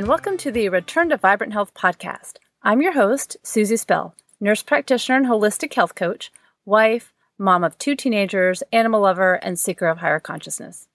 [0.00, 2.38] And welcome to the Return to Vibrant Health podcast.
[2.62, 6.32] I'm your host, Susie Spell, nurse practitioner and holistic health coach,
[6.64, 10.88] wife, mom of two teenagers, animal lover, and seeker of higher consciousness.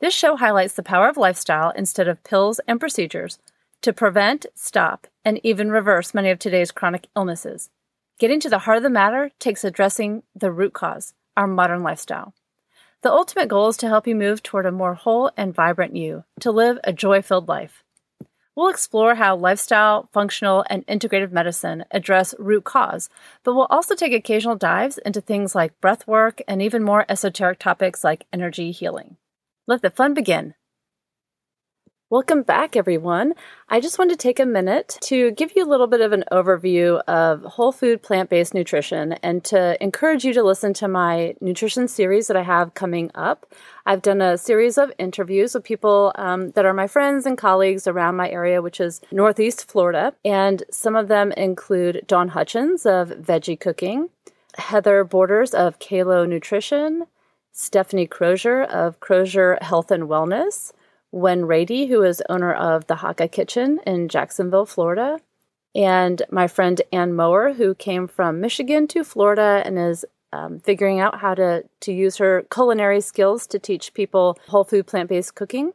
[0.00, 3.38] This show highlights the power of lifestyle instead of pills and procedures
[3.80, 7.70] to prevent, stop, and even reverse many of today's chronic illnesses.
[8.18, 12.34] Getting to the heart of the matter takes addressing the root cause, our modern lifestyle.
[13.00, 16.24] The ultimate goal is to help you move toward a more whole and vibrant you,
[16.40, 17.84] to live a joy filled life.
[18.60, 23.08] We'll explore how lifestyle, functional, and integrative medicine address root cause,
[23.42, 27.58] but we'll also take occasional dives into things like breath work and even more esoteric
[27.58, 29.16] topics like energy healing.
[29.66, 30.52] Let the fun begin.
[32.10, 33.34] Welcome back, everyone.
[33.68, 36.24] I just wanted to take a minute to give you a little bit of an
[36.32, 41.36] overview of whole food plant based nutrition and to encourage you to listen to my
[41.40, 43.46] nutrition series that I have coming up.
[43.86, 47.86] I've done a series of interviews with people um, that are my friends and colleagues
[47.86, 50.12] around my area, which is Northeast Florida.
[50.24, 54.08] And some of them include Dawn Hutchins of Veggie Cooking,
[54.56, 57.04] Heather Borders of Kalo Nutrition,
[57.52, 60.72] Stephanie Crozier of Crozier Health and Wellness.
[61.12, 65.18] Wen Rady, who is owner of the Haka Kitchen in Jacksonville, Florida,
[65.74, 71.00] and my friend Ann Mower, who came from Michigan to Florida and is um, figuring
[71.00, 75.34] out how to, to use her culinary skills to teach people whole food plant based
[75.34, 75.72] cooking.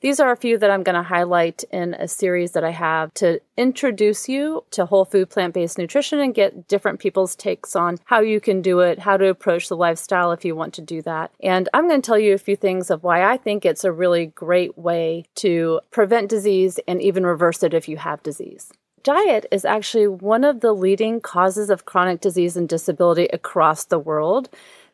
[0.00, 3.12] These are a few that I'm going to highlight in a series that I have
[3.14, 7.98] to introduce you to whole food plant based nutrition and get different people's takes on
[8.04, 11.02] how you can do it, how to approach the lifestyle if you want to do
[11.02, 11.32] that.
[11.42, 13.92] And I'm going to tell you a few things of why I think it's a
[13.92, 18.72] really great way to prevent disease and even reverse it if you have disease.
[19.02, 23.98] Diet is actually one of the leading causes of chronic disease and disability across the
[23.98, 24.50] world.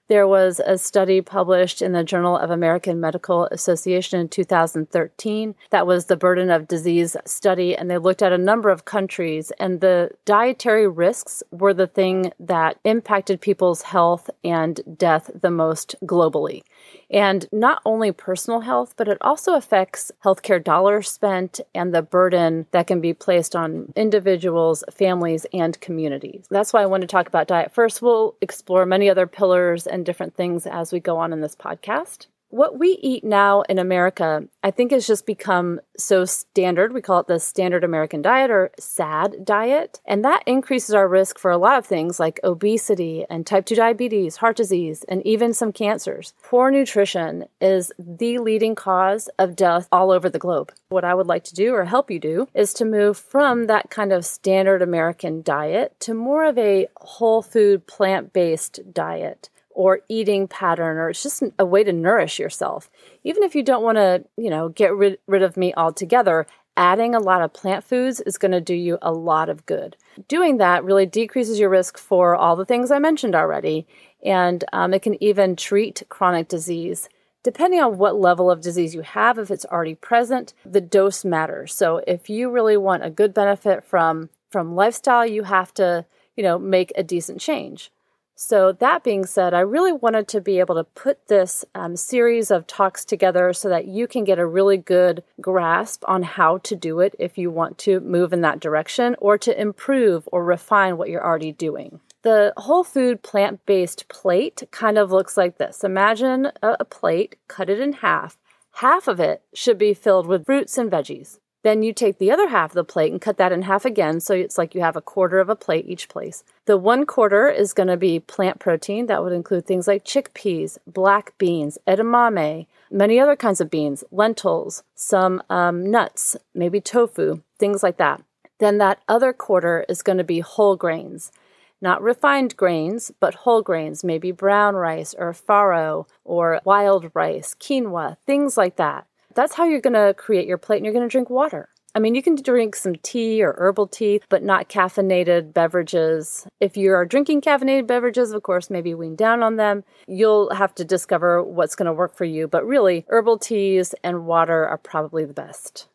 [0.08, 5.86] There was a study published in the Journal of American Medical Association in 2013 that
[5.86, 9.80] was the burden of disease study, and they looked at a number of countries, and
[9.80, 16.62] the dietary risks were the thing that impacted people's health and death the most globally.
[17.10, 22.66] And not only personal health, but it also affects healthcare dollars spent and the burden
[22.72, 26.46] that can be placed on individuals, families, and communities.
[26.50, 28.02] That's why I want to talk about diet first.
[28.02, 32.26] We'll explore many other pillars and different things as we go on in this podcast
[32.56, 36.94] what we eat now in America, I think has just become so standard.
[36.94, 40.00] We call it the standard American diet or SAD diet.
[40.06, 43.74] And that increases our risk for a lot of things like obesity and type 2
[43.74, 46.32] diabetes, heart disease, and even some cancers.
[46.42, 50.72] Poor nutrition is the leading cause of death all over the globe.
[50.88, 53.90] What I would like to do or help you do is to move from that
[53.90, 60.00] kind of standard American diet to more of a whole food, plant based diet or
[60.08, 62.90] eating pattern or it's just a way to nourish yourself.
[63.24, 66.46] Even if you don't want to, you know, get rid, rid of meat altogether,
[66.78, 69.94] adding a lot of plant foods is going to do you a lot of good.
[70.28, 73.86] Doing that really decreases your risk for all the things I mentioned already,
[74.24, 77.10] and um, it can even treat chronic disease.
[77.42, 81.74] Depending on what level of disease you have, if it's already present, the dose matters.
[81.74, 86.42] So if you really want a good benefit from from lifestyle, you have to, you
[86.42, 87.90] know, make a decent change.
[88.38, 92.50] So, that being said, I really wanted to be able to put this um, series
[92.50, 96.76] of talks together so that you can get a really good grasp on how to
[96.76, 100.98] do it if you want to move in that direction or to improve or refine
[100.98, 102.00] what you're already doing.
[102.20, 107.36] The whole food plant based plate kind of looks like this Imagine a, a plate,
[107.48, 108.36] cut it in half.
[108.72, 111.38] Half of it should be filled with fruits and veggies.
[111.66, 114.20] Then you take the other half of the plate and cut that in half again.
[114.20, 116.44] So it's like you have a quarter of a plate each place.
[116.66, 119.06] The one quarter is going to be plant protein.
[119.06, 124.84] That would include things like chickpeas, black beans, edamame, many other kinds of beans, lentils,
[124.94, 128.22] some um, nuts, maybe tofu, things like that.
[128.60, 131.32] Then that other quarter is going to be whole grains.
[131.80, 138.18] Not refined grains, but whole grains, maybe brown rice or farro or wild rice, quinoa,
[138.24, 141.12] things like that that's how you're going to create your plate and you're going to
[141.12, 141.68] drink water.
[141.94, 146.46] I mean, you can drink some tea or herbal tea, but not caffeinated beverages.
[146.60, 149.82] If you are drinking caffeinated beverages, of course, maybe wean down on them.
[150.06, 152.48] You'll have to discover what's going to work for you.
[152.48, 155.88] But really, herbal teas and water are probably the best.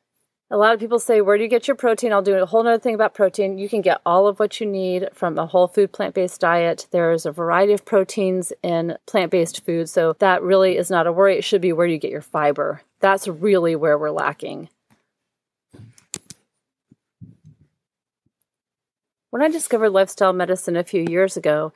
[0.53, 2.11] A lot of people say, Where do you get your protein?
[2.11, 3.57] I'll do a whole other thing about protein.
[3.57, 6.87] You can get all of what you need from a whole food plant based diet.
[6.91, 9.87] There's a variety of proteins in plant based food.
[9.87, 11.37] So that really is not a worry.
[11.37, 12.81] It should be where you get your fiber.
[12.99, 14.67] That's really where we're lacking.
[19.29, 21.71] When I discovered lifestyle medicine a few years ago,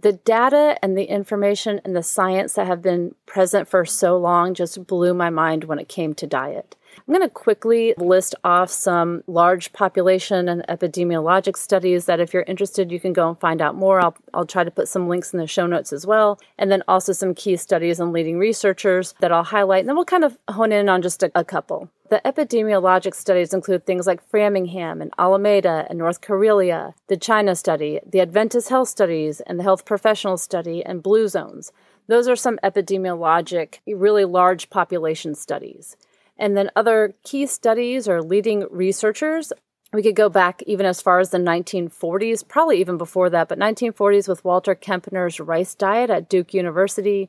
[0.00, 4.54] the data and the information and the science that have been present for so long
[4.54, 6.74] just blew my mind when it came to diet.
[6.96, 12.44] I'm going to quickly list off some large population and epidemiologic studies that if you're
[12.44, 14.00] interested, you can go and find out more.
[14.00, 16.38] I'll, I'll try to put some links in the show notes as well.
[16.58, 19.80] And then also some key studies and leading researchers that I'll highlight.
[19.80, 21.90] And then we'll kind of hone in on just a, a couple.
[22.10, 28.00] The epidemiologic studies include things like Framingham and Alameda and North Karelia, the China study,
[28.04, 31.70] the Adventist Health Studies, and the Health Professional Study, and Blue Zones.
[32.08, 35.96] Those are some epidemiologic, really large population studies.
[36.40, 39.52] And then other key studies or leading researchers,
[39.92, 43.58] we could go back even as far as the 1940s, probably even before that, but
[43.58, 47.28] 1940s with Walter Kempner's rice diet at Duke University,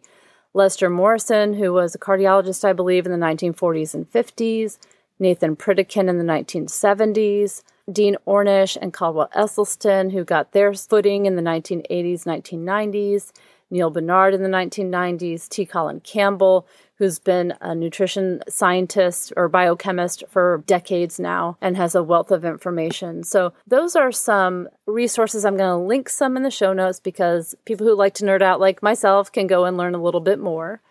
[0.54, 4.78] Lester Morrison, who was a cardiologist, I believe, in the 1940s and 50s,
[5.20, 11.36] Nathan Pritikin in the 1970s, Dean Ornish and Caldwell Esselstyn, who got their footing in
[11.36, 13.32] the 1980s, 1990s,
[13.72, 15.66] Neal Barnard in the 1990s, T.
[15.66, 22.04] Colin Campbell, who's been a nutrition scientist or biochemist for decades now and has a
[22.04, 23.24] wealth of information.
[23.24, 25.46] So, those are some resources.
[25.46, 28.42] I'm going to link some in the show notes because people who like to nerd
[28.42, 30.82] out, like myself, can go and learn a little bit more.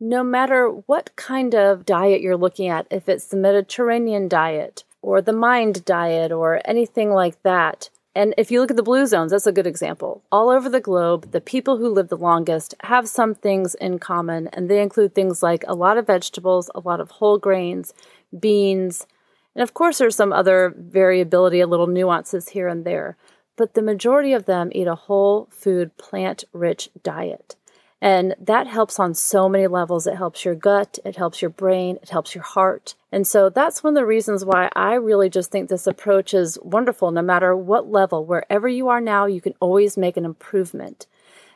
[0.00, 5.20] No matter what kind of diet you're looking at, if it's the Mediterranean diet or
[5.20, 9.32] the mind diet or anything like that, and if you look at the blue zones,
[9.32, 10.22] that's a good example.
[10.30, 14.46] All over the globe, the people who live the longest have some things in common,
[14.48, 17.92] and they include things like a lot of vegetables, a lot of whole grains,
[18.38, 19.06] beans,
[19.54, 23.16] and of course, there's some other variability, a little nuances here and there.
[23.56, 27.54] But the majority of them eat a whole food, plant rich diet.
[28.00, 30.06] And that helps on so many levels.
[30.06, 32.96] It helps your gut, it helps your brain, it helps your heart.
[33.14, 36.58] And so that's one of the reasons why I really just think this approach is
[36.62, 37.12] wonderful.
[37.12, 41.06] No matter what level, wherever you are now, you can always make an improvement.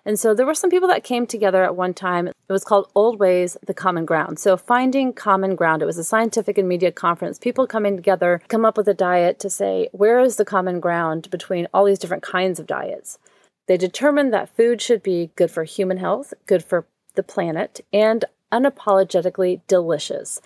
[0.05, 2.29] And so there were some people that came together at one time.
[2.29, 4.39] It was called Old Ways, the Common Ground.
[4.39, 5.83] So finding common ground.
[5.83, 7.41] It was a scientific and media conference.
[7.41, 11.29] People coming together, come up with a diet to say, where is the common ground
[11.29, 13.19] between all these different kinds of diets?
[13.67, 18.25] They determined that food should be good for human health, good for the planet, and
[18.53, 20.41] unapologetically delicious.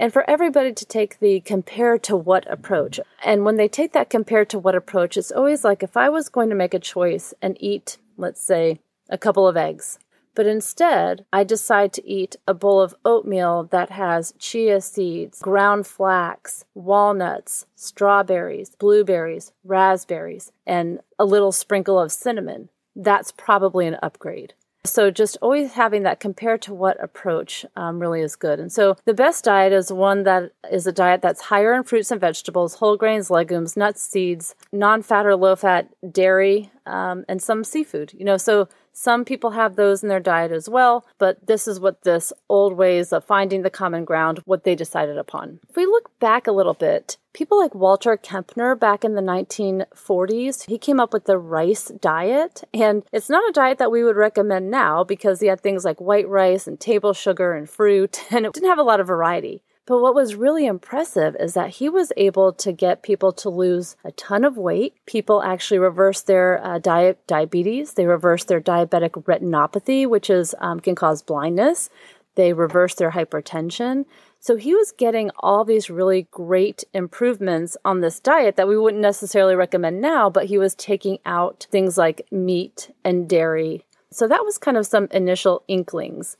[0.00, 3.00] And for everybody to take the compare to what approach.
[3.24, 6.28] And when they take that compare to what approach, it's always like if I was
[6.28, 8.78] going to make a choice and eat, let's say,
[9.10, 9.98] a couple of eggs,
[10.36, 15.84] but instead I decide to eat a bowl of oatmeal that has chia seeds, ground
[15.84, 22.68] flax, walnuts, strawberries, blueberries, raspberries, and a little sprinkle of cinnamon.
[22.94, 24.54] That's probably an upgrade.
[24.92, 28.60] So, just always having that compared to what approach um, really is good.
[28.60, 32.10] And so, the best diet is one that is a diet that's higher in fruits
[32.10, 37.42] and vegetables, whole grains, legumes, nuts, seeds, non fat or low fat dairy, um, and
[37.42, 38.12] some seafood.
[38.14, 41.78] You know, so some people have those in their diet as well, but this is
[41.78, 45.60] what this old ways of finding the common ground, what they decided upon.
[45.68, 50.66] If we look back a little bit, people like Walter Kempner back in the 1940s,
[50.68, 52.64] he came up with the rice diet.
[52.74, 56.00] And it's not a diet that we would recommend now because he had things like
[56.00, 59.62] white rice and table sugar and fruit, and it didn't have a lot of variety.
[59.88, 63.96] But what was really impressive is that he was able to get people to lose
[64.04, 64.92] a ton of weight.
[65.06, 66.78] People actually reverse their uh,
[67.26, 67.94] diabetes.
[67.94, 71.88] They reverse their diabetic retinopathy, which is um, can cause blindness.
[72.34, 74.04] They reverse their hypertension.
[74.40, 79.02] So he was getting all these really great improvements on this diet that we wouldn't
[79.02, 83.86] necessarily recommend now, but he was taking out things like meat and dairy.
[84.10, 86.36] So that was kind of some initial inklings.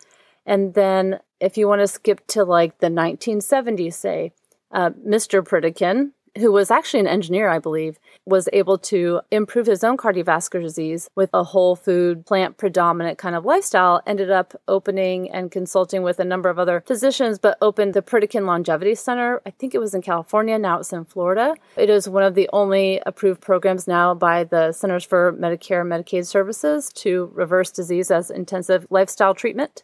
[0.48, 4.32] And then if you want to skip to like the 1970s, say,
[4.72, 5.42] uh, Mr.
[5.42, 10.62] Pritikin, who was actually an engineer, I believe, was able to improve his own cardiovascular
[10.62, 16.02] disease with a whole food, plant predominant kind of lifestyle, ended up opening and consulting
[16.02, 19.42] with a number of other physicians, but opened the Pritikin Longevity Center.
[19.44, 21.56] I think it was in California, now it's in Florida.
[21.76, 25.90] It is one of the only approved programs now by the Centers for Medicare and
[25.90, 29.82] Medicaid Services to reverse disease as intensive lifestyle treatment.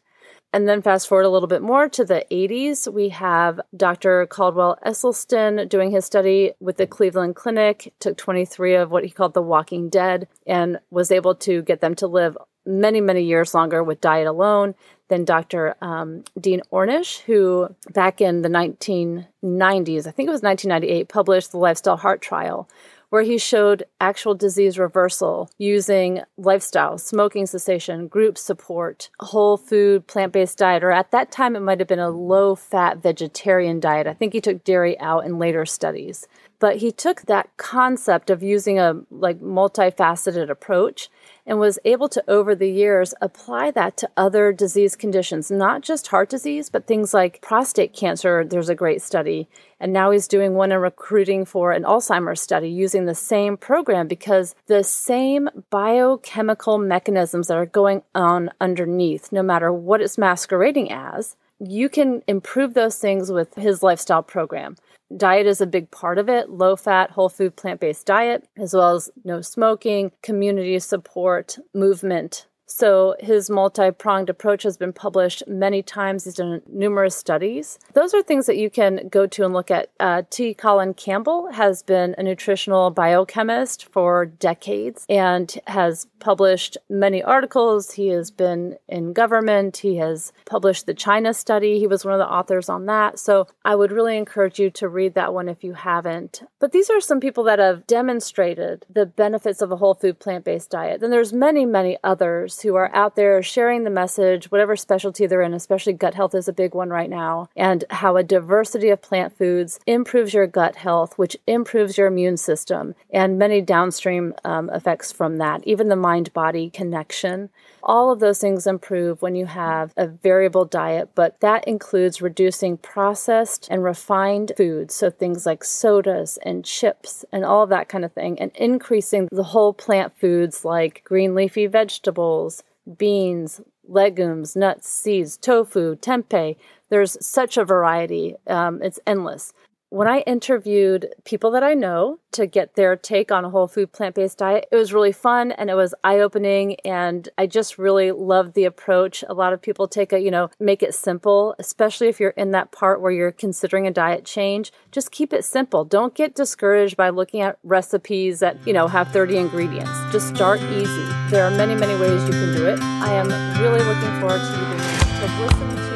[0.54, 4.24] And then fast forward a little bit more to the 80s, we have Dr.
[4.26, 9.34] Caldwell Esselstyn doing his study with the Cleveland Clinic, took 23 of what he called
[9.34, 13.82] the walking dead, and was able to get them to live many, many years longer
[13.82, 14.76] with diet alone.
[15.08, 15.74] Then Dr.
[15.80, 21.58] Um, Dean Ornish, who back in the 1990s, I think it was 1998, published the
[21.58, 22.68] Lifestyle Heart Trial,
[23.10, 30.32] where he showed actual disease reversal using lifestyle, smoking cessation, group support, whole food, plant
[30.32, 34.06] based diet, or at that time it might have been a low fat vegetarian diet.
[34.06, 36.26] I think he took dairy out in later studies.
[36.64, 41.10] But he took that concept of using a like multifaceted approach
[41.44, 46.06] and was able to over the years apply that to other disease conditions, not just
[46.06, 48.46] heart disease, but things like prostate cancer.
[48.46, 49.46] There's a great study.
[49.78, 54.08] And now he's doing one and recruiting for an Alzheimer's study using the same program
[54.08, 60.90] because the same biochemical mechanisms that are going on underneath, no matter what it's masquerading
[60.90, 64.76] as, you can improve those things with his lifestyle program.
[65.16, 68.74] Diet is a big part of it low fat, whole food, plant based diet, as
[68.74, 75.42] well as no smoking, community support, movement, so his multi pronged approach has been published
[75.46, 76.24] many times.
[76.24, 77.78] He's done numerous studies.
[77.92, 79.90] Those are things that you can go to and look at.
[80.00, 80.54] Uh, T.
[80.54, 87.92] Colin Campbell has been a nutritional biochemist for decades and has published many articles.
[87.92, 89.78] He has been in government.
[89.78, 91.78] He has published the China study.
[91.78, 93.18] He was one of the authors on that.
[93.18, 96.42] So I would really encourage you to read that one if you haven't.
[96.58, 100.44] But these are some people that have demonstrated the benefits of a whole food plant
[100.44, 101.00] based diet.
[101.00, 105.42] Then there's many, many others who are out there sharing the message, whatever specialty they're
[105.42, 109.00] in, especially gut health is a big one right now, and how a diversity of
[109.00, 114.68] plant foods improves your gut health, which improves your immune system, and many downstream um,
[114.70, 117.50] effects from that, even the mind body connection.
[117.86, 122.78] All of those things improve when you have a variable diet, but that includes reducing
[122.78, 128.12] processed and refined foods, so things like sodas and chips and all that kind of
[128.12, 132.62] thing, and increasing the whole plant foods like green leafy vegetables,
[132.96, 136.56] beans, legumes, nuts, seeds, tofu, tempeh.
[136.88, 139.52] There's such a variety, um, it's endless
[139.94, 143.92] when I interviewed people that I know to get their take on a whole food
[143.92, 146.74] plant based diet, it was really fun and it was eye opening.
[146.84, 149.22] And I just really loved the approach.
[149.28, 152.50] A lot of people take a, you know, make it simple, especially if you're in
[152.50, 154.72] that part where you're considering a diet change.
[154.90, 155.84] Just keep it simple.
[155.84, 159.92] Don't get discouraged by looking at recipes that, you know, have 30 ingredients.
[160.10, 161.04] Just start easy.
[161.30, 162.80] There are many, many ways you can do it.
[162.80, 163.28] I am
[163.62, 164.80] really looking forward to you being
[165.22, 165.93] able to listen to